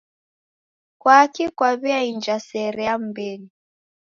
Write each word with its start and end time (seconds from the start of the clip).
Kwaki 1.01 1.45
kwaw'einja 1.57 2.35
sere 2.47 2.81
ya 2.87 2.95
mbenyu? 3.05 3.51